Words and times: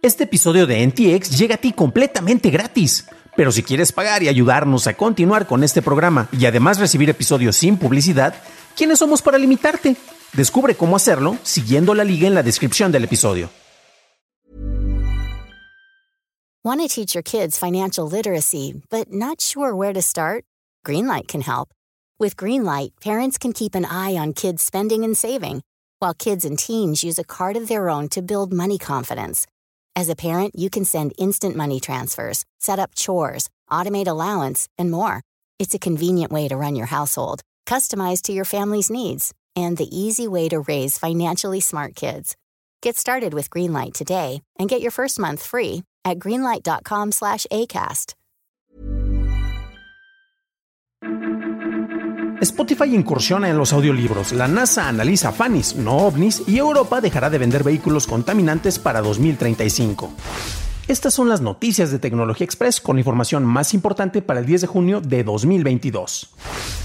Este 0.00 0.24
episodio 0.24 0.68
de 0.68 0.86
NTX 0.86 1.36
llega 1.36 1.56
a 1.56 1.58
ti 1.58 1.72
completamente 1.72 2.50
gratis. 2.50 3.06
Pero 3.36 3.50
si 3.50 3.64
quieres 3.64 3.90
pagar 3.90 4.22
y 4.22 4.28
ayudarnos 4.28 4.86
a 4.86 4.94
continuar 4.94 5.48
con 5.48 5.64
este 5.64 5.82
programa 5.82 6.28
y 6.30 6.46
además 6.46 6.78
recibir 6.78 7.10
episodios 7.10 7.56
sin 7.56 7.76
publicidad, 7.76 8.32
¿quiénes 8.76 9.00
somos 9.00 9.22
para 9.22 9.38
limitarte? 9.38 9.96
Descubre 10.34 10.76
cómo 10.76 10.94
hacerlo 10.94 11.36
siguiendo 11.42 11.94
la 11.94 12.04
liga 12.04 12.28
en 12.28 12.34
la 12.34 12.44
descripción 12.44 12.92
del 12.92 13.04
episodio. 13.04 13.50
Want 16.64 16.80
to 16.80 16.86
teach 16.86 17.14
your 17.14 17.24
kids 17.24 17.58
financial 17.58 18.08
literacy, 18.08 18.80
but 18.90 19.10
not 19.10 19.40
sure 19.40 19.74
where 19.74 19.92
to 19.92 20.02
start? 20.02 20.44
Greenlight 20.86 21.26
can 21.26 21.40
help. 21.40 21.70
With 22.20 22.36
Greenlight, 22.36 22.90
parents 23.00 23.36
can 23.36 23.52
keep 23.52 23.74
an 23.74 23.84
eye 23.84 24.16
on 24.16 24.32
kids' 24.32 24.62
spending 24.62 25.02
and 25.02 25.16
saving, 25.16 25.62
while 25.98 26.14
kids 26.14 26.44
and 26.44 26.56
teens 26.56 27.02
use 27.02 27.18
a 27.18 27.24
card 27.24 27.56
of 27.56 27.66
their 27.66 27.88
own 27.88 28.08
to 28.10 28.22
build 28.22 28.52
money 28.52 28.78
confidence. 28.78 29.46
As 29.98 30.08
a 30.08 30.14
parent, 30.14 30.54
you 30.54 30.70
can 30.70 30.84
send 30.84 31.12
instant 31.18 31.56
money 31.56 31.80
transfers, 31.80 32.44
set 32.60 32.78
up 32.78 32.94
chores, 32.94 33.50
automate 33.68 34.06
allowance, 34.06 34.68
and 34.78 34.92
more. 34.92 35.22
It's 35.58 35.74
a 35.74 35.78
convenient 35.80 36.30
way 36.30 36.46
to 36.46 36.56
run 36.56 36.76
your 36.76 36.86
household, 36.86 37.40
customized 37.66 38.22
to 38.26 38.32
your 38.32 38.44
family's 38.44 38.90
needs, 38.90 39.34
and 39.56 39.76
the 39.76 39.88
easy 39.90 40.28
way 40.28 40.48
to 40.50 40.60
raise 40.60 40.98
financially 40.98 41.58
smart 41.58 41.96
kids. 41.96 42.36
Get 42.80 42.96
started 42.96 43.34
with 43.34 43.50
Greenlight 43.50 43.92
today 43.94 44.40
and 44.56 44.68
get 44.68 44.80
your 44.80 44.92
first 44.92 45.18
month 45.18 45.42
free 45.42 45.82
at 46.04 46.20
greenlight.com/acast. 46.20 48.14
Spotify 52.40 52.94
incursiona 52.94 53.48
en 53.48 53.58
los 53.58 53.72
audiolibros, 53.72 54.32
la 54.32 54.46
NASA 54.46 54.88
analiza 54.88 55.32
FANIS, 55.32 55.74
no 55.74 55.96
ovnis, 55.96 56.44
y 56.46 56.58
Europa 56.58 57.00
dejará 57.00 57.30
de 57.30 57.38
vender 57.38 57.64
vehículos 57.64 58.06
contaminantes 58.06 58.78
para 58.78 59.00
2035. 59.00 60.12
Estas 60.86 61.14
son 61.14 61.28
las 61.28 61.40
noticias 61.40 61.90
de 61.90 61.98
Tecnología 61.98 62.44
Express 62.44 62.80
con 62.80 62.96
información 62.96 63.44
más 63.44 63.74
importante 63.74 64.22
para 64.22 64.38
el 64.38 64.46
10 64.46 64.62
de 64.62 64.66
junio 64.68 65.00
de 65.00 65.24
2022. 65.24 66.30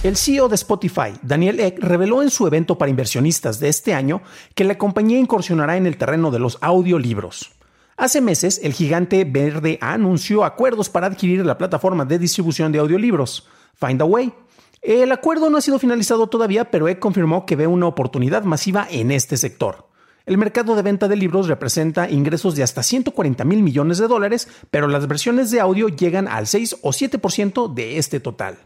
El 0.02 0.18
CEO 0.18 0.50
de 0.50 0.56
Spotify, 0.56 1.14
Daniel 1.22 1.60
Ek, 1.60 1.78
reveló 1.80 2.24
en 2.24 2.32
su 2.32 2.48
evento 2.48 2.78
para 2.78 2.90
inversionistas 2.90 3.60
de 3.60 3.70
este 3.70 3.94
año 3.94 4.24
que 4.56 4.64
la 4.64 4.80
compañía 4.80 5.20
incursionará 5.20 5.78
en 5.78 5.86
el 5.86 5.98
terreno 5.98 6.32
de 6.32 6.40
los 6.40 6.58
audiolibros. 6.62 7.52
Hace 7.96 8.22
meses, 8.22 8.60
el 8.64 8.74
gigante 8.74 9.24
verde 9.24 9.78
anunció 9.80 10.44
acuerdos 10.44 10.90
para 10.90 11.08
adquirir 11.08 11.46
la 11.46 11.60
plataforma 11.60 12.06
de 12.06 12.18
distribución 12.18 12.72
de 12.72 12.80
audiolibros, 12.80 13.48
Findaway, 13.76 14.34
el 14.84 15.12
acuerdo 15.12 15.50
no 15.50 15.58
ha 15.58 15.62
sido 15.62 15.80
finalizado 15.80 16.28
todavía, 16.28 16.70
pero 16.70 16.88
Ek 16.90 17.00
confirmó 17.00 17.46
que 17.46 17.56
ve 17.56 17.68
una 17.68 17.88
oportunidad 17.88 18.44
masiva 18.44 18.86
en 18.90 19.12
este 19.12 19.38
sector. 19.38 19.88
El 20.26 20.38
mercado 20.38 20.76
de 20.76 20.82
venta 20.82 21.10
de 21.10 21.18
libros 21.18 21.48
representa 21.48 22.10
ingresos 22.10 22.56
de 22.56 22.64
hasta 22.64 22.82
140 22.82 23.44
mil 23.44 23.62
millones 23.62 23.98
de 23.98 24.08
dólares, 24.08 24.48
pero 24.72 24.88
las 24.88 25.08
versiones 25.08 25.52
de 25.52 25.60
audio 25.60 25.90
llegan 25.90 26.30
al 26.30 26.48
6 26.48 26.78
o 26.82 26.92
7% 26.92 27.74
de 27.74 27.98
este 27.98 28.22
total. 28.22 28.58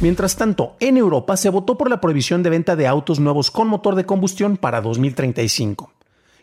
Mientras 0.00 0.36
tanto, 0.36 0.76
en 0.80 0.96
Europa 0.96 1.36
se 1.36 1.50
votó 1.50 1.76
por 1.76 1.90
la 1.90 2.00
prohibición 2.00 2.42
de 2.42 2.50
venta 2.50 2.74
de 2.74 2.86
autos 2.86 3.20
nuevos 3.20 3.50
con 3.50 3.68
motor 3.68 3.96
de 3.96 4.06
combustión 4.06 4.56
para 4.56 4.80
2035. 4.80 5.92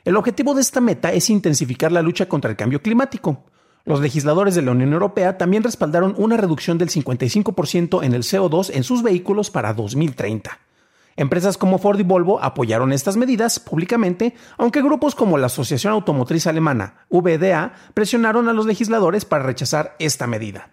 El 0.03 0.15
objetivo 0.15 0.53
de 0.53 0.61
esta 0.61 0.81
meta 0.81 1.11
es 1.11 1.29
intensificar 1.29 1.91
la 1.91 2.01
lucha 2.01 2.27
contra 2.27 2.49
el 2.49 2.57
cambio 2.57 2.81
climático. 2.83 3.43
Los 3.85 3.99
legisladores 3.99 4.55
de 4.55 4.61
la 4.61 4.71
Unión 4.71 4.93
Europea 4.93 5.37
también 5.37 5.63
respaldaron 5.63 6.13
una 6.17 6.37
reducción 6.37 6.77
del 6.77 6.89
55% 6.89 8.03
en 8.03 8.13
el 8.13 8.23
CO2 8.23 8.71
en 8.73 8.83
sus 8.83 9.01
vehículos 9.01 9.49
para 9.49 9.73
2030. 9.73 10.59
Empresas 11.17 11.57
como 11.57 11.77
Ford 11.77 11.99
y 11.99 12.03
Volvo 12.03 12.41
apoyaron 12.41 12.93
estas 12.93 13.17
medidas 13.17 13.59
públicamente, 13.59 14.33
aunque 14.57 14.81
grupos 14.81 15.13
como 15.13 15.37
la 15.37 15.47
Asociación 15.47 15.93
Automotriz 15.93 16.47
Alemana, 16.47 17.05
VDA, 17.09 17.73
presionaron 17.93 18.47
a 18.47 18.53
los 18.53 18.65
legisladores 18.65 19.25
para 19.25 19.43
rechazar 19.43 19.95
esta 19.99 20.25
medida. 20.27 20.71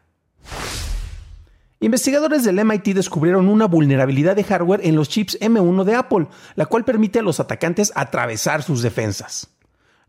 Investigadores 1.81 2.45
del 2.45 2.65
MIT 2.65 2.89
descubrieron 2.95 3.49
una 3.49 3.67
vulnerabilidad 3.67 4.37
de 4.37 4.45
hardware 4.45 4.81
en 4.85 4.97
los 4.97 5.09
chips 5.09 5.39
M1 5.41 5.85
de 5.85 5.95
Apple, 5.95 6.27
la 6.57 6.67
cual 6.67 6.85
permite 6.85 7.21
a 7.21 7.23
los 7.23 7.41
atacantes 7.41 7.93
atravesar 7.95 8.63
sus 8.63 8.83
defensas. 8.83 9.58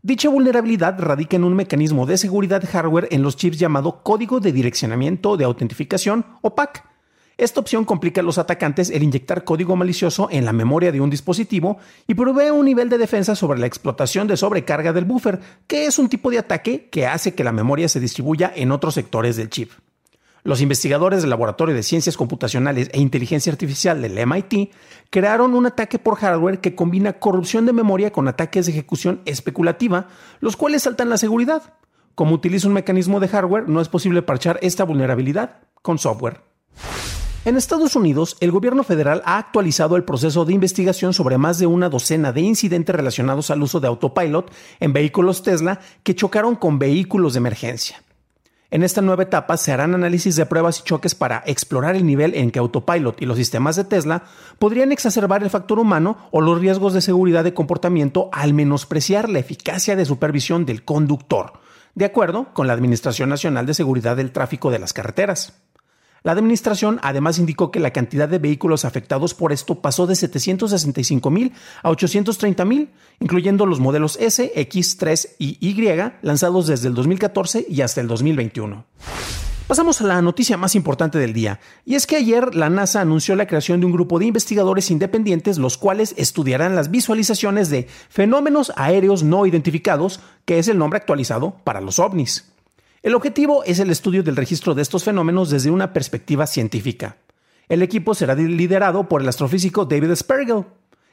Dicha 0.02 0.30
vulnerabilidad 0.30 0.98
radica 0.98 1.36
en 1.36 1.44
un 1.44 1.54
mecanismo 1.54 2.06
de 2.06 2.16
seguridad 2.16 2.64
hardware 2.66 3.08
en 3.10 3.22
los 3.22 3.36
chips 3.36 3.58
llamado 3.58 4.02
Código 4.02 4.40
de 4.40 4.50
Direccionamiento 4.50 5.36
de 5.36 5.44
Autentificación 5.44 6.24
o 6.40 6.54
PAC. 6.54 6.88
Esta 7.36 7.60
opción 7.60 7.84
complica 7.84 8.22
a 8.22 8.24
los 8.24 8.38
atacantes 8.38 8.88
el 8.88 9.02
inyectar 9.02 9.44
código 9.44 9.76
malicioso 9.76 10.28
en 10.30 10.46
la 10.46 10.54
memoria 10.54 10.90
de 10.90 11.02
un 11.02 11.10
dispositivo 11.10 11.76
y 12.06 12.14
provee 12.14 12.48
un 12.48 12.64
nivel 12.64 12.88
de 12.88 12.96
defensa 12.96 13.34
sobre 13.34 13.58
la 13.58 13.66
explotación 13.66 14.26
de 14.26 14.38
sobrecarga 14.38 14.94
del 14.94 15.04
buffer, 15.04 15.38
que 15.66 15.84
es 15.84 15.98
un 15.98 16.08
tipo 16.08 16.30
de 16.30 16.38
ataque 16.38 16.88
que 16.90 17.06
hace 17.06 17.34
que 17.34 17.44
la 17.44 17.52
memoria 17.52 17.86
se 17.86 18.00
distribuya 18.00 18.50
en 18.56 18.72
otros 18.72 18.94
sectores 18.94 19.36
del 19.36 19.50
chip. 19.50 19.70
Los 20.42 20.62
investigadores 20.62 21.20
del 21.20 21.30
Laboratorio 21.30 21.74
de 21.74 21.82
Ciencias 21.82 22.16
Computacionales 22.16 22.88
e 22.92 23.00
Inteligencia 23.00 23.52
Artificial 23.52 24.00
del 24.00 24.26
MIT 24.26 24.72
crearon 25.10 25.54
un 25.54 25.66
ataque 25.66 25.98
por 25.98 26.16
hardware 26.16 26.60
que 26.60 26.74
combina 26.74 27.14
corrupción 27.14 27.66
de 27.66 27.74
memoria 27.74 28.10
con 28.10 28.26
ataques 28.26 28.66
de 28.66 28.72
ejecución 28.72 29.20
especulativa, 29.26 30.08
los 30.40 30.56
cuales 30.56 30.82
saltan 30.82 31.10
la 31.10 31.18
seguridad. 31.18 31.74
Como 32.14 32.34
utiliza 32.34 32.68
un 32.68 32.74
mecanismo 32.74 33.20
de 33.20 33.28
hardware, 33.28 33.68
no 33.68 33.80
es 33.80 33.88
posible 33.88 34.22
parchar 34.22 34.58
esta 34.62 34.84
vulnerabilidad 34.84 35.58
con 35.82 35.98
software. 35.98 36.40
En 37.46 37.56
Estados 37.56 37.96
Unidos, 37.96 38.36
el 38.40 38.50
gobierno 38.50 38.82
federal 38.82 39.22
ha 39.24 39.38
actualizado 39.38 39.96
el 39.96 40.04
proceso 40.04 40.44
de 40.44 40.52
investigación 40.52 41.14
sobre 41.14 41.38
más 41.38 41.58
de 41.58 41.66
una 41.66 41.88
docena 41.88 42.32
de 42.32 42.42
incidentes 42.42 42.94
relacionados 42.94 43.50
al 43.50 43.62
uso 43.62 43.80
de 43.80 43.88
autopilot 43.88 44.52
en 44.78 44.92
vehículos 44.92 45.42
Tesla 45.42 45.80
que 46.02 46.14
chocaron 46.14 46.54
con 46.54 46.78
vehículos 46.78 47.32
de 47.32 47.38
emergencia. 47.38 48.02
En 48.72 48.84
esta 48.84 49.02
nueva 49.02 49.24
etapa 49.24 49.56
se 49.56 49.72
harán 49.72 49.94
análisis 49.94 50.36
de 50.36 50.46
pruebas 50.46 50.78
y 50.78 50.82
choques 50.84 51.16
para 51.16 51.42
explorar 51.44 51.96
el 51.96 52.06
nivel 52.06 52.36
en 52.36 52.52
que 52.52 52.60
Autopilot 52.60 53.20
y 53.20 53.26
los 53.26 53.36
sistemas 53.36 53.74
de 53.74 53.82
Tesla 53.82 54.22
podrían 54.60 54.92
exacerbar 54.92 55.42
el 55.42 55.50
factor 55.50 55.80
humano 55.80 56.16
o 56.30 56.40
los 56.40 56.60
riesgos 56.60 56.94
de 56.94 57.00
seguridad 57.00 57.42
de 57.42 57.52
comportamiento 57.52 58.28
al 58.32 58.54
menospreciar 58.54 59.28
la 59.28 59.40
eficacia 59.40 59.96
de 59.96 60.04
supervisión 60.04 60.66
del 60.66 60.84
conductor, 60.84 61.54
de 61.96 62.04
acuerdo 62.04 62.52
con 62.52 62.68
la 62.68 62.72
Administración 62.72 63.28
Nacional 63.28 63.66
de 63.66 63.74
Seguridad 63.74 64.16
del 64.16 64.30
Tráfico 64.30 64.70
de 64.70 64.78
las 64.78 64.92
Carreteras. 64.92 65.52
La 66.22 66.32
administración 66.32 67.00
además 67.02 67.38
indicó 67.38 67.70
que 67.70 67.80
la 67.80 67.92
cantidad 67.92 68.28
de 68.28 68.38
vehículos 68.38 68.84
afectados 68.84 69.34
por 69.34 69.52
esto 69.52 69.76
pasó 69.76 70.06
de 70.06 70.16
765 70.16 71.30
mil 71.30 71.52
a 71.82 71.90
830 71.90 72.64
mil, 72.64 72.90
incluyendo 73.20 73.64
los 73.64 73.80
modelos 73.80 74.18
S, 74.20 74.52
X, 74.54 74.96
3 74.98 75.36
y 75.38 75.56
Y 75.60 75.80
lanzados 76.22 76.66
desde 76.66 76.88
el 76.88 76.94
2014 76.94 77.66
y 77.68 77.80
hasta 77.80 78.00
el 78.00 78.08
2021. 78.08 78.84
Pasamos 79.66 80.00
a 80.00 80.04
la 80.04 80.20
noticia 80.20 80.56
más 80.56 80.74
importante 80.74 81.16
del 81.16 81.32
día, 81.32 81.60
y 81.86 81.94
es 81.94 82.08
que 82.08 82.16
ayer 82.16 82.56
la 82.56 82.68
NASA 82.68 83.00
anunció 83.00 83.36
la 83.36 83.46
creación 83.46 83.78
de 83.78 83.86
un 83.86 83.92
grupo 83.92 84.18
de 84.18 84.26
investigadores 84.26 84.90
independientes 84.90 85.58
los 85.58 85.78
cuales 85.78 86.12
estudiarán 86.18 86.74
las 86.74 86.90
visualizaciones 86.90 87.70
de 87.70 87.86
fenómenos 88.08 88.72
aéreos 88.74 89.22
no 89.22 89.46
identificados, 89.46 90.18
que 90.44 90.58
es 90.58 90.66
el 90.66 90.76
nombre 90.76 90.98
actualizado 90.98 91.54
para 91.62 91.80
los 91.80 92.00
ovnis. 92.00 92.52
El 93.02 93.14
objetivo 93.14 93.64
es 93.64 93.78
el 93.78 93.88
estudio 93.88 94.22
del 94.22 94.36
registro 94.36 94.74
de 94.74 94.82
estos 94.82 95.04
fenómenos 95.04 95.48
desde 95.48 95.70
una 95.70 95.94
perspectiva 95.94 96.46
científica. 96.46 97.16
El 97.66 97.80
equipo 97.80 98.14
será 98.14 98.34
liderado 98.34 99.08
por 99.08 99.22
el 99.22 99.28
astrofísico 99.28 99.86
David 99.86 100.14
Spergel. 100.14 100.66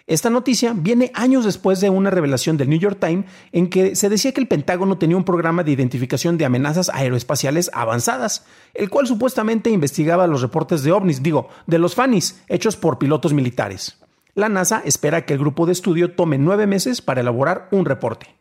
Esta 0.06 0.30
noticia 0.30 0.74
viene 0.76 1.12
años 1.14 1.46
después 1.46 1.80
de 1.80 1.90
una 1.90 2.10
revelación 2.10 2.58
del 2.58 2.68
New 2.68 2.80
York 2.80 2.98
Times 3.00 3.26
en 3.54 3.70
que 3.70 3.96
se 3.96 4.10
decía 4.10 4.34
que 4.34 4.42
el 4.42 4.50
Pentágono 4.50 4.98
tenía 4.98 5.16
un 5.16 5.24
programa 5.24 5.64
de 5.64 5.72
identificación 5.72 6.38
de 6.38 6.44
amenazas 6.44 6.90
aeroespaciales 6.94 7.72
avanzadas, 7.74 8.46
el 8.74 8.90
cual 8.90 9.08
supuestamente 9.08 9.70
investigaba 9.70 10.28
los 10.28 10.42
reportes 10.42 10.84
de 10.84 10.92
ovnis, 10.92 11.24
digo, 11.24 11.48
de 11.68 11.80
los 11.80 11.96
FANIS, 11.96 12.42
hechos 12.50 12.76
por 12.76 12.98
pilotos 12.98 13.32
militares. 13.32 13.98
La 14.36 14.50
NASA 14.50 14.82
espera 14.84 15.26
que 15.26 15.32
el 15.32 15.40
grupo 15.40 15.66
de 15.66 15.72
estudio 15.72 16.12
tome 16.12 16.38
nueve 16.38 16.68
meses 16.68 17.02
para 17.02 17.22
elaborar 17.22 17.70
un 17.72 17.86
reporte. 17.86 18.37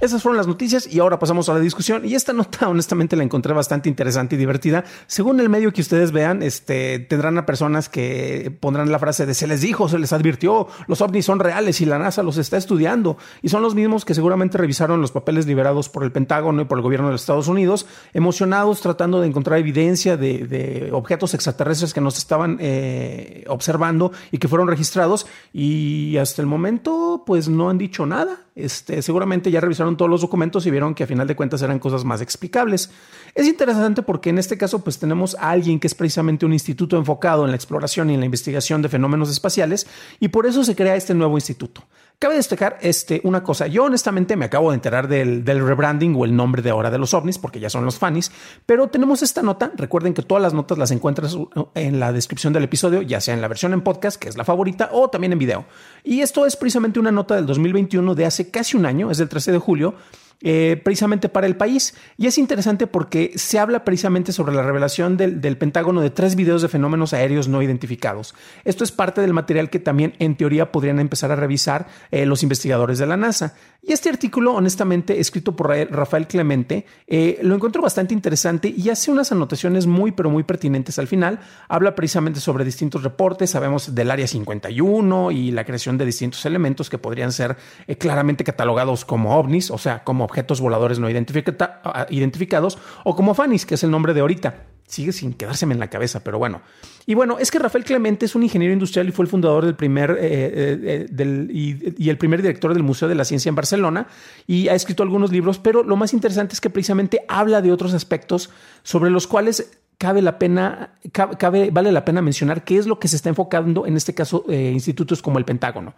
Esas 0.00 0.22
fueron 0.22 0.36
las 0.36 0.46
noticias 0.46 0.86
y 0.86 1.00
ahora 1.00 1.18
pasamos 1.18 1.48
a 1.48 1.54
la 1.54 1.60
discusión. 1.60 2.04
Y 2.04 2.14
esta 2.14 2.32
nota, 2.32 2.68
honestamente, 2.68 3.16
la 3.16 3.24
encontré 3.24 3.52
bastante 3.52 3.88
interesante 3.88 4.36
y 4.36 4.38
divertida. 4.38 4.84
Según 5.08 5.40
el 5.40 5.48
medio 5.48 5.72
que 5.72 5.80
ustedes 5.80 6.12
vean, 6.12 6.42
este, 6.44 7.00
tendrán 7.00 7.36
a 7.36 7.46
personas 7.46 7.88
que 7.88 8.56
pondrán 8.60 8.92
la 8.92 9.00
frase 9.00 9.26
de 9.26 9.34
se 9.34 9.48
les 9.48 9.60
dijo, 9.60 9.88
se 9.88 9.98
les 9.98 10.12
advirtió, 10.12 10.68
los 10.86 11.00
ovnis 11.00 11.24
son 11.24 11.40
reales 11.40 11.80
y 11.80 11.84
la 11.84 11.98
NASA 11.98 12.22
los 12.22 12.36
está 12.36 12.56
estudiando. 12.56 13.18
Y 13.42 13.48
son 13.48 13.60
los 13.60 13.74
mismos 13.74 14.04
que 14.04 14.14
seguramente 14.14 14.56
revisaron 14.56 15.00
los 15.00 15.10
papeles 15.10 15.46
liberados 15.46 15.88
por 15.88 16.04
el 16.04 16.12
Pentágono 16.12 16.62
y 16.62 16.64
por 16.66 16.78
el 16.78 16.82
gobierno 16.82 17.08
de 17.08 17.12
los 17.12 17.22
Estados 17.22 17.48
Unidos, 17.48 17.86
emocionados 18.12 18.80
tratando 18.80 19.20
de 19.20 19.26
encontrar 19.26 19.58
evidencia 19.58 20.16
de, 20.16 20.90
objetos 20.92 21.34
extraterrestres 21.34 21.92
que 21.92 22.00
nos 22.00 22.18
estaban 22.18 22.58
eh, 22.60 23.44
observando 23.48 24.12
y 24.30 24.38
que 24.38 24.46
fueron 24.46 24.68
registrados. 24.68 25.26
Y 25.52 26.16
hasta 26.18 26.40
el 26.40 26.46
momento, 26.46 27.24
pues 27.26 27.48
no 27.48 27.68
han 27.68 27.78
dicho 27.78 28.06
nada. 28.06 28.44
Este, 28.58 29.02
seguramente 29.02 29.52
ya 29.52 29.60
revisaron 29.60 29.96
todos 29.96 30.10
los 30.10 30.20
documentos 30.20 30.66
y 30.66 30.72
vieron 30.72 30.92
que 30.92 31.04
a 31.04 31.06
final 31.06 31.28
de 31.28 31.36
cuentas 31.36 31.62
eran 31.62 31.78
cosas 31.78 32.04
más 32.04 32.20
explicables. 32.20 32.90
Es 33.36 33.46
interesante 33.46 34.02
porque 34.02 34.30
en 34.30 34.38
este 34.38 34.58
caso 34.58 34.80
pues 34.80 34.98
tenemos 34.98 35.36
a 35.36 35.50
alguien 35.50 35.78
que 35.78 35.86
es 35.86 35.94
precisamente 35.94 36.44
un 36.44 36.52
instituto 36.52 36.96
enfocado 36.96 37.44
en 37.44 37.52
la 37.52 37.56
exploración 37.56 38.10
y 38.10 38.14
en 38.14 38.20
la 38.20 38.26
investigación 38.26 38.82
de 38.82 38.88
fenómenos 38.88 39.30
espaciales 39.30 39.86
y 40.18 40.28
por 40.28 40.44
eso 40.44 40.64
se 40.64 40.74
crea 40.74 40.96
este 40.96 41.14
nuevo 41.14 41.36
instituto. 41.36 41.84
Cabe 42.20 42.34
destacar 42.34 42.78
este, 42.80 43.20
una 43.22 43.44
cosa. 43.44 43.68
Yo 43.68 43.84
honestamente 43.84 44.34
me 44.34 44.46
acabo 44.46 44.70
de 44.70 44.74
enterar 44.74 45.06
del, 45.06 45.44
del 45.44 45.64
rebranding 45.64 46.16
o 46.16 46.24
el 46.24 46.34
nombre 46.34 46.62
de 46.62 46.70
ahora 46.70 46.90
de 46.90 46.98
los 46.98 47.14
ovnis, 47.14 47.38
porque 47.38 47.60
ya 47.60 47.70
son 47.70 47.84
los 47.84 47.96
fanis, 47.96 48.32
pero 48.66 48.88
tenemos 48.88 49.22
esta 49.22 49.40
nota. 49.40 49.70
Recuerden 49.76 50.14
que 50.14 50.22
todas 50.22 50.42
las 50.42 50.52
notas 50.52 50.78
las 50.78 50.90
encuentras 50.90 51.36
en 51.76 52.00
la 52.00 52.12
descripción 52.12 52.52
del 52.52 52.64
episodio, 52.64 53.02
ya 53.02 53.20
sea 53.20 53.34
en 53.34 53.40
la 53.40 53.46
versión 53.46 53.72
en 53.72 53.82
podcast, 53.82 54.20
que 54.20 54.28
es 54.28 54.36
la 54.36 54.44
favorita, 54.44 54.88
o 54.90 55.08
también 55.08 55.32
en 55.32 55.38
video. 55.38 55.66
Y 56.02 56.22
esto 56.22 56.44
es 56.44 56.56
precisamente 56.56 56.98
una 56.98 57.12
nota 57.12 57.36
del 57.36 57.46
2021 57.46 58.16
de 58.16 58.26
hace 58.26 58.50
casi 58.50 58.76
un 58.76 58.86
año, 58.86 59.12
es 59.12 59.18
del 59.18 59.28
13 59.28 59.52
de 59.52 59.58
julio, 59.58 59.94
eh, 60.40 60.80
precisamente 60.84 61.28
para 61.28 61.48
el 61.48 61.56
país. 61.56 61.94
Y 62.16 62.28
es 62.28 62.38
interesante 62.38 62.86
porque 62.86 63.32
se 63.34 63.58
habla 63.58 63.84
precisamente 63.84 64.32
sobre 64.32 64.54
la 64.54 64.62
revelación 64.62 65.16
del, 65.16 65.58
Pentágono 65.58 66.00
de 66.00 66.10
tres 66.10 66.36
videos 66.36 66.62
de 66.62 66.68
fenómenos 66.68 67.12
aéreos 67.12 67.48
no 67.48 67.60
identificados. 67.60 68.36
Esto 68.64 68.84
es 68.84 68.92
parte 68.92 69.20
del 69.20 69.32
material 69.32 69.68
que 69.68 69.80
también 69.80 70.14
en 70.20 70.36
teoría 70.36 70.70
podrían 70.70 71.00
empezar 71.00 71.32
a 71.32 71.36
revisar 71.36 71.88
eh, 72.12 72.24
los 72.24 72.44
investigadores 72.44 72.98
de 72.98 73.06
la 73.06 73.16
NASA. 73.16 73.54
Y 73.82 73.92
este 73.92 74.10
artículo, 74.10 74.54
honestamente, 74.54 75.18
escrito 75.18 75.56
por 75.56 75.70
Rafael 75.70 76.28
Clemente, 76.28 76.86
eh, 77.08 77.40
lo 77.42 77.54
encuentro 77.56 77.82
bastante 77.82 78.14
interesante 78.14 78.72
y 78.76 78.90
hace 78.90 79.10
unas 79.10 79.32
anotaciones 79.32 79.86
muy, 79.86 80.12
pero 80.12 80.30
muy 80.30 80.44
pertinentes 80.44 80.98
al 81.00 81.08
final. 81.08 81.40
Habla 81.68 81.96
precisamente 81.96 82.38
sobre 82.38 82.64
distintos 82.64 83.02
reportes, 83.02 83.50
sabemos 83.50 83.94
del 83.94 84.10
Área 84.10 84.28
51 84.28 85.32
y 85.32 85.50
la 85.50 85.64
creación 85.64 85.98
de 85.98 86.04
distintos 86.04 86.44
elementos 86.46 86.90
que 86.90 86.98
podrían 86.98 87.32
ser 87.32 87.56
claramente 87.98 88.44
catalogados 88.44 89.04
como 89.04 89.36
ovnis, 89.36 89.70
o 89.70 89.78
sea, 89.78 90.04
como 90.04 90.27
objetos 90.28 90.60
voladores 90.60 90.98
no 90.98 91.08
identificados, 91.08 92.78
o 93.04 93.16
como 93.16 93.34
FANIS, 93.34 93.66
que 93.66 93.74
es 93.74 93.82
el 93.82 93.90
nombre 93.90 94.14
de 94.14 94.20
ahorita. 94.20 94.66
Sigue 94.88 95.12
sin 95.12 95.34
quedárseme 95.34 95.74
en 95.74 95.80
la 95.80 95.90
cabeza, 95.90 96.24
pero 96.24 96.38
bueno. 96.38 96.62
Y 97.04 97.12
bueno, 97.12 97.38
es 97.38 97.50
que 97.50 97.58
Rafael 97.58 97.84
Clemente 97.84 98.24
es 98.24 98.34
un 98.34 98.42
ingeniero 98.42 98.72
industrial 98.72 99.06
y 99.06 99.12
fue 99.12 99.24
el 99.26 99.30
fundador 99.30 99.66
del 99.66 99.74
primer 99.74 100.12
eh, 100.12 100.16
eh, 100.20 101.06
eh, 101.18 101.48
y, 101.52 102.08
el 102.08 102.16
primer 102.16 102.40
director 102.40 102.72
del 102.72 102.82
Museo 102.82 103.06
de 103.06 103.14
la 103.14 103.26
Ciencia 103.26 103.50
en 103.50 103.54
Barcelona 103.54 104.06
y 104.46 104.68
ha 104.68 104.74
escrito 104.74 105.02
algunos 105.02 105.30
libros, 105.30 105.58
pero 105.58 105.82
lo 105.82 105.96
más 105.96 106.14
interesante 106.14 106.54
es 106.54 106.62
que 106.62 106.70
precisamente 106.70 107.22
habla 107.28 107.60
de 107.60 107.70
otros 107.70 107.92
aspectos 107.92 108.48
sobre 108.82 109.10
los 109.10 109.26
cuales 109.26 109.78
cabe 109.98 110.22
la 110.22 110.38
pena, 110.38 110.94
cabe, 111.12 111.70
vale 111.70 111.92
la 111.92 112.06
pena 112.06 112.22
mencionar 112.22 112.64
qué 112.64 112.78
es 112.78 112.86
lo 112.86 112.98
que 112.98 113.08
se 113.08 113.16
está 113.16 113.28
enfocando 113.28 113.84
en 113.84 113.94
este 113.94 114.14
caso 114.14 114.46
institutos 114.48 115.20
como 115.20 115.38
el 115.38 115.44
Pentágono. 115.44 115.94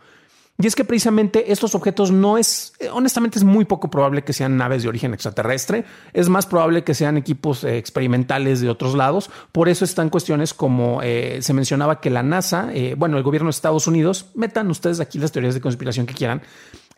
Y 0.61 0.67
es 0.67 0.75
que 0.75 0.85
precisamente 0.85 1.53
estos 1.53 1.75
objetos 1.75 2.13
no 2.13 2.37
es, 2.37 2.75
honestamente 2.93 3.39
es 3.39 3.45
muy 3.45 3.65
poco 3.65 3.89
probable 3.91 4.23
que 4.23 4.35
sean 4.35 4.59
naves 4.59 4.83
de 4.83 4.89
origen 4.89 5.15
extraterrestre, 5.15 5.85
es 6.13 6.29
más 6.29 6.45
probable 6.47 6.85
que 6.85 6.93
sean 6.95 7.17
equipos 7.17 7.65
eh, 7.65 7.79
experimentales 7.79 8.61
de 8.61 8.69
otros 8.69 8.95
lados, 8.95 9.31
por 9.53 9.71
eso 9.71 9.87
están 9.87 10.11
cuestiones 10.11 10.53
como 10.53 11.01
eh, 11.03 11.39
se 11.41 11.55
mencionaba 11.55 12.01
que 12.01 12.11
la 12.11 12.23
NASA, 12.23 12.71
eh, 12.75 12.95
bueno, 12.97 13.17
el 13.17 13.23
gobierno 13.23 13.47
de 13.47 13.53
Estados 13.53 13.87
Unidos, 13.87 14.27
metan 14.35 14.71
ustedes 14.71 15.01
aquí 15.01 15.19
las 15.19 15.33
teorías 15.33 15.55
de 15.55 15.63
conspiración 15.63 16.05
que 16.05 16.13
quieran, 16.13 16.43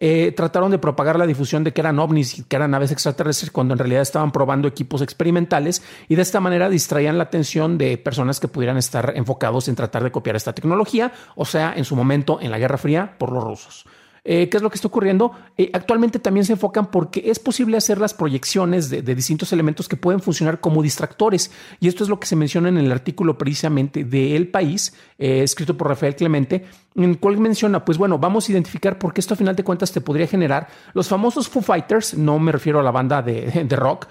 eh, 0.04 0.32
trataron 0.32 0.72
de 0.72 0.80
propagar 0.80 1.16
la 1.16 1.28
difusión 1.28 1.62
de 1.62 1.72
que 1.72 1.80
eran 1.80 2.00
ovnis 2.00 2.44
que 2.48 2.56
eran 2.56 2.72
naves 2.72 2.90
extraterrestres 2.90 3.52
cuando 3.52 3.74
en 3.74 3.78
realidad 3.78 4.02
estaban 4.02 4.32
probando 4.32 4.66
equipos 4.66 5.00
experimentales 5.00 5.80
y 6.08 6.16
de 6.16 6.22
esta 6.22 6.40
manera 6.40 6.68
distraían 6.68 7.18
la 7.18 7.22
atención 7.22 7.78
de 7.78 7.98
personas 7.98 8.40
que 8.40 8.48
pudieran 8.48 8.78
estar 8.78 9.12
enfocados 9.14 9.68
en 9.68 9.76
tratar 9.76 10.02
de 10.02 10.10
copiar 10.10 10.34
esta 10.34 10.54
tecnología, 10.54 11.12
o 11.36 11.44
sea, 11.44 11.72
en 11.76 11.84
su 11.84 11.94
momento 11.94 12.40
en 12.40 12.50
la 12.50 12.58
Guerra 12.58 12.78
Fría 12.78 13.14
por 13.16 13.30
los 13.30 13.44
rusos. 13.44 13.86
Eh, 14.24 14.48
¿Qué 14.48 14.56
es 14.56 14.62
lo 14.62 14.70
que 14.70 14.76
está 14.76 14.86
ocurriendo? 14.86 15.32
Eh, 15.58 15.70
actualmente 15.72 16.20
también 16.20 16.46
se 16.46 16.52
enfocan 16.52 16.92
porque 16.92 17.24
es 17.26 17.40
posible 17.40 17.76
hacer 17.76 17.98
las 17.98 18.14
proyecciones 18.14 18.88
de, 18.88 19.02
distintos 19.02 19.52
elementos 19.52 19.88
que 19.88 19.96
pueden 19.96 20.20
funcionar 20.20 20.60
como 20.60 20.82
distractores. 20.82 21.50
Y 21.80 21.88
esto 21.88 22.04
es 22.04 22.10
lo 22.10 22.20
que 22.20 22.28
se 22.28 22.36
menciona 22.36 22.68
en 22.68 22.78
el 22.78 22.92
artículo 22.92 23.36
precisamente 23.36 24.04
de 24.04 24.36
El 24.36 24.48
País, 24.48 24.94
eh, 25.18 25.42
escrito 25.42 25.76
por 25.76 25.88
Rafael 25.88 26.14
Clemente, 26.14 26.64
en 26.94 27.18
el 27.22 27.38
menciona, 27.38 27.84
pues 27.84 27.98
bueno, 27.98 28.18
vamos 28.18 28.48
a 28.48 28.52
identificar 28.52 28.98
por 28.98 29.12
qué 29.12 29.20
esto 29.20 29.34
a 29.34 29.36
final 29.36 29.56
de 29.56 29.64
cuentas 29.64 29.92
te 29.92 30.00
podría 30.00 30.26
generar 30.26 30.68
los 30.92 31.08
famosos 31.08 31.48
Foo 31.48 31.62
Fighters, 31.62 32.14
no 32.14 32.38
me 32.38 32.52
refiero 32.52 32.80
a 32.80 32.82
la 32.82 32.90
banda 32.90 33.22
de, 33.22 33.66
rock, 33.70 34.06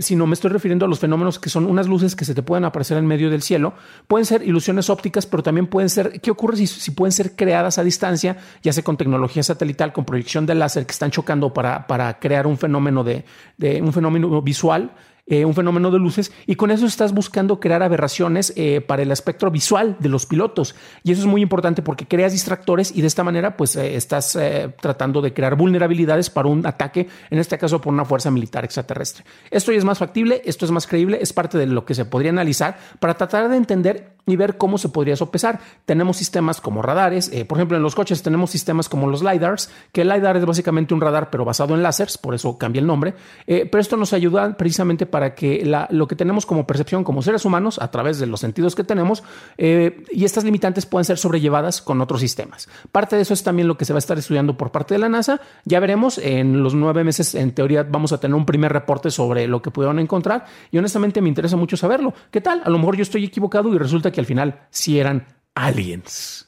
sino 0.00 0.26
me 0.26 0.34
estoy 0.34 0.50
refiriendo 0.50 0.84
a 0.84 0.88
los 0.88 0.98
fenómenos 0.98 1.38
que 1.38 1.48
son 1.48 1.66
unas 1.66 1.86
luces 1.86 2.14
que 2.14 2.24
se 2.24 2.34
te 2.34 2.42
pueden 2.42 2.64
aparecer 2.64 2.98
en 2.98 3.06
medio 3.06 3.30
del 3.30 3.42
cielo. 3.42 3.74
Pueden 4.06 4.26
ser 4.26 4.42
ilusiones 4.42 4.90
ópticas, 4.90 5.26
pero 5.26 5.42
también 5.42 5.66
pueden 5.66 5.88
ser, 5.88 6.20
¿qué 6.20 6.30
ocurre 6.30 6.56
si, 6.56 6.66
si 6.66 6.90
pueden 6.90 7.12
ser 7.12 7.34
creadas 7.34 7.78
a 7.78 7.84
distancia, 7.84 8.36
ya 8.62 8.72
sea 8.72 8.84
con 8.84 8.96
tecnología 8.96 9.42
satelital 9.42 9.92
con 9.92 10.04
proyección 10.04 10.46
de 10.46 10.54
láser 10.54 10.86
que 10.86 10.92
están 10.92 11.10
chocando 11.10 11.52
para, 11.52 11.86
para 11.86 12.18
crear 12.18 12.46
un 12.46 12.58
fenómeno 12.58 13.04
de, 13.04 13.24
de 13.56 13.80
un 13.80 13.92
fenómeno 13.92 14.42
visual 14.42 14.92
eh, 15.24 15.44
un 15.44 15.54
fenómeno 15.54 15.92
de 15.92 16.00
luces 16.00 16.32
y 16.46 16.56
con 16.56 16.72
eso 16.72 16.84
estás 16.84 17.14
buscando 17.14 17.60
crear 17.60 17.80
aberraciones 17.84 18.52
eh, 18.56 18.80
para 18.80 19.02
el 19.02 19.12
espectro 19.12 19.52
visual 19.52 19.96
de 20.00 20.08
los 20.08 20.26
pilotos. 20.26 20.74
Y 21.04 21.12
eso 21.12 21.20
es 21.20 21.28
muy 21.28 21.42
importante 21.42 21.80
porque 21.80 22.08
creas 22.08 22.32
distractores 22.32 22.94
y 22.94 23.02
de 23.02 23.06
esta 23.06 23.22
manera 23.22 23.56
pues 23.56 23.76
eh, 23.76 23.94
estás 23.94 24.36
tratando 24.80 25.22
de 25.22 25.32
crear 25.32 25.54
vulnerabilidades 25.54 26.28
para 26.28 26.48
un 26.48 26.66
ataque, 26.66 27.08
en 27.30 27.38
este 27.38 27.56
caso 27.56 27.80
por 27.80 27.92
una 27.92 28.04
fuerza 28.04 28.32
militar 28.32 28.64
extraterrestre. 28.64 29.24
Esto 29.50 29.70
ya 29.70 29.78
es 29.78 29.84
más 29.84 29.98
factible, 29.98 30.42
esto 30.44 30.64
es 30.64 30.72
más 30.72 30.88
creíble, 30.88 31.18
es 31.20 31.32
parte 31.32 31.56
de 31.56 31.66
lo 31.66 31.84
que 31.84 31.94
se 31.94 32.04
podría 32.04 32.30
analizar 32.30 32.76
para 32.98 33.14
tratar 33.14 33.48
de 33.48 33.56
entender 33.56 34.16
y 34.26 34.36
ver 34.36 34.56
cómo 34.56 34.78
se 34.78 34.88
podría 34.88 35.16
sopesar. 35.16 35.60
Tenemos 35.84 36.16
sistemas 36.16 36.60
como 36.60 36.82
radares, 36.82 37.30
por 37.48 37.58
ejemplo 37.58 37.76
en 37.76 37.82
los 37.82 37.94
coches 37.94 38.22
tenemos 38.22 38.50
sistemas 38.50 38.88
como 38.88 39.06
los 39.08 39.22
LIDARs, 39.22 39.70
que 39.92 40.02
el 40.02 40.08
LIDAR 40.08 40.36
es 40.36 40.44
básicamente 40.44 40.94
un 40.94 41.00
radar 41.00 41.30
pero 41.30 41.44
basado 41.44 41.74
en 41.74 41.82
láseres, 41.82 42.18
por 42.18 42.34
eso 42.34 42.58
cambia 42.58 42.80
el 42.80 42.86
nombre, 42.86 43.14
pero 43.46 43.80
esto 43.80 43.96
nos 43.96 44.12
ayuda 44.12 44.56
precisamente 44.56 45.06
para 45.06 45.34
que 45.34 45.64
lo 45.90 46.06
que 46.06 46.16
tenemos 46.16 46.46
como 46.46 46.66
percepción 46.66 47.04
como 47.04 47.22
seres 47.22 47.44
humanos 47.44 47.78
a 47.80 47.90
través 47.90 48.18
de 48.18 48.26
los 48.26 48.40
sentidos 48.40 48.74
que 48.74 48.84
tenemos 48.84 49.22
eh, 49.58 50.04
y 50.10 50.24
estas 50.24 50.44
limitantes 50.44 50.86
pueden 50.86 51.04
ser 51.04 51.18
sobrellevadas 51.18 51.82
con 51.82 52.00
otros 52.00 52.20
sistemas. 52.20 52.68
Parte 52.90 53.16
de 53.16 53.22
eso 53.22 53.34
es 53.34 53.42
también 53.42 53.68
lo 53.68 53.76
que 53.76 53.84
se 53.84 53.92
va 53.92 53.98
a 53.98 54.00
estar 54.00 54.18
estudiando 54.18 54.56
por 54.56 54.70
parte 54.70 54.94
de 54.94 54.98
la 54.98 55.08
NASA. 55.08 55.40
Ya 55.64 55.80
veremos, 55.80 56.18
en 56.18 56.62
los 56.62 56.74
nueve 56.74 57.04
meses 57.04 57.34
en 57.34 57.52
teoría 57.52 57.82
vamos 57.82 58.12
a 58.12 58.20
tener 58.20 58.34
un 58.34 58.46
primer 58.46 58.72
reporte 58.72 59.10
sobre 59.10 59.46
lo 59.46 59.62
que 59.62 59.70
pudieron 59.70 59.98
encontrar 59.98 60.44
y 60.70 60.78
honestamente 60.78 61.20
me 61.20 61.28
interesa 61.28 61.56
mucho 61.56 61.76
saberlo. 61.76 62.14
¿Qué 62.30 62.40
tal? 62.40 62.62
A 62.64 62.70
lo 62.70 62.78
mejor 62.78 62.96
yo 62.96 63.02
estoy 63.02 63.24
equivocado 63.24 63.72
y 63.74 63.78
resulta 63.78 64.11
que 64.12 64.20
al 64.20 64.26
final 64.26 64.66
sí 64.70 64.98
eran 64.98 65.26
aliens. 65.54 66.46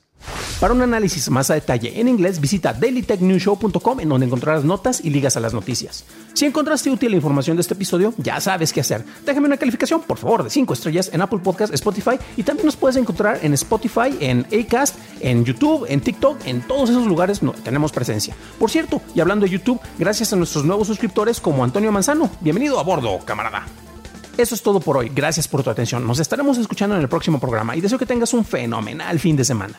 Para 0.61 0.73
un 0.73 0.83
análisis 0.83 1.29
más 1.31 1.51
a 1.51 1.55
detalle 1.55 2.01
en 2.01 2.09
inglés, 2.09 2.41
visita 2.41 2.73
dailytechnewshow.com 2.73 4.01
en 4.01 4.09
donde 4.09 4.27
encontrarás 4.27 4.65
notas 4.65 5.05
y 5.05 5.11
ligas 5.11 5.37
a 5.37 5.41
las 5.41 5.53
noticias. 5.53 6.05
Si 6.33 6.47
encontraste 6.47 6.91
útil 6.91 7.11
la 7.11 7.17
información 7.17 7.57
de 7.57 7.61
este 7.61 7.75
episodio, 7.75 8.15
ya 8.17 8.41
sabes 8.41 8.73
qué 8.73 8.81
hacer. 8.81 9.05
Déjame 9.27 9.47
una 9.47 9.57
calificación, 9.57 10.03
por 10.03 10.17
favor, 10.17 10.43
de 10.45 10.51
5 10.51 10.73
estrellas 10.73 11.11
en 11.13 11.21
Apple 11.21 11.41
Podcast, 11.41 11.75
Spotify 11.75 12.19
y 12.37 12.45
también 12.45 12.67
nos 12.67 12.77
puedes 12.77 12.97
encontrar 12.97 13.41
en 13.43 13.53
Spotify, 13.55 14.17
en 14.21 14.47
Acast, 14.47 14.97
en 15.21 15.45
YouTube, 15.45 15.87
en 15.89 16.01
TikTok, 16.01 16.47
en 16.47 16.63
todos 16.63 16.91
esos 16.91 17.07
lugares 17.07 17.43
no, 17.43 17.53
tenemos 17.53 17.93
presencia. 17.93 18.35
Por 18.59 18.71
cierto, 18.71 19.03
y 19.15 19.21
hablando 19.21 19.45
de 19.45 19.53
YouTube, 19.53 19.81
gracias 19.99 20.33
a 20.33 20.37
nuestros 20.37 20.65
nuevos 20.65 20.87
suscriptores 20.87 21.41
como 21.41 21.63
Antonio 21.63 21.93
Manzano. 21.93 22.31
Bienvenido 22.41 22.79
a 22.79 22.85
bordo, 22.85 23.19
camarada. 23.25 23.67
Eso 24.37 24.55
es 24.55 24.63
todo 24.63 24.81
por 24.81 24.97
hoy. 24.97 25.11
Gracias 25.15 25.47
por 25.47 25.63
tu 25.63 25.71
atención. 25.71 26.07
Nos 26.07 26.19
estaremos 26.19 26.59
escuchando 26.59 26.97
en 26.97 27.03
el 27.03 27.09
próximo 27.09 27.39
programa 27.39 27.77
y 27.77 27.81
deseo 27.81 27.99
que 27.99 28.07
tengas 28.07 28.35
un 28.35 28.45
fenomenal 28.45 29.19
fin 29.21 29.37
de 29.37 29.45
semana. 29.45 29.79